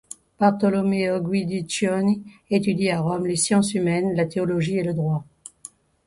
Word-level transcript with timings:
Bartolomeo 0.39 1.19
Guidiccioni 1.19 2.23
étudie 2.49 2.89
à 2.89 3.01
Rome 3.01 3.27
les 3.27 3.35
sciences 3.35 3.75
humaines, 3.75 4.15
la 4.15 4.25
théologie 4.25 4.77
et 4.79 4.83
le 4.83 4.95
droit. 4.95 5.23